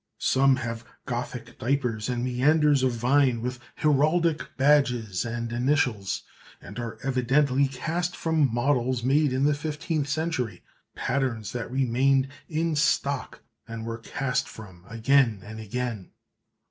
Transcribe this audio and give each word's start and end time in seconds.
Some 0.17 0.55
have 0.55 0.83
Gothic 1.05 1.59
diapers 1.59 2.09
and 2.09 2.23
meanders 2.23 2.81
of 2.81 2.91
vine 2.93 3.39
with 3.39 3.59
heraldic 3.75 4.57
badges 4.57 5.23
and 5.25 5.51
initials, 5.53 6.23
and 6.59 6.79
are 6.79 6.97
evidently 7.03 7.67
cast 7.67 8.15
from 8.17 8.51
models 8.51 9.03
made 9.03 9.31
in 9.31 9.43
the 9.43 9.53
fifteenth 9.53 10.07
century, 10.09 10.63
patterns 10.95 11.51
that 11.51 11.69
remained 11.69 12.29
in 12.49 12.75
stock 12.75 13.41
and 13.67 13.85
were 13.85 13.99
cast 13.99 14.47
from 14.49 14.85
again 14.89 15.43
and 15.45 15.59
again. 15.59 16.09